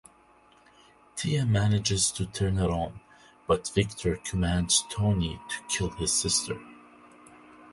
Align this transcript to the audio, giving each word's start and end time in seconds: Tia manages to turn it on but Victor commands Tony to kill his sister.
Tia 1.15 1.45
manages 1.45 2.09
to 2.13 2.25
turn 2.25 2.57
it 2.57 2.71
on 2.71 3.01
but 3.45 3.71
Victor 3.75 4.15
commands 4.15 4.83
Tony 4.89 5.39
to 5.47 5.61
kill 5.69 5.91
his 5.91 6.11
sister. 6.11 6.57